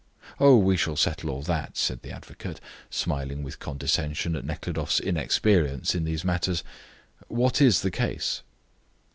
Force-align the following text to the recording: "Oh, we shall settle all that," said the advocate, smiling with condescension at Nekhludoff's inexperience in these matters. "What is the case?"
"Oh, 0.39 0.57
we 0.57 0.77
shall 0.77 0.95
settle 0.95 1.29
all 1.29 1.43
that," 1.43 1.77
said 1.77 2.01
the 2.01 2.09
advocate, 2.09 2.59
smiling 2.89 3.43
with 3.43 3.59
condescension 3.59 4.35
at 4.35 4.43
Nekhludoff's 4.43 4.99
inexperience 4.99 5.93
in 5.93 6.05
these 6.05 6.25
matters. 6.25 6.63
"What 7.27 7.61
is 7.61 7.83
the 7.83 7.91
case?" 7.91 8.41